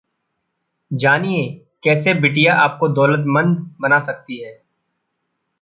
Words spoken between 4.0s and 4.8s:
सकती है...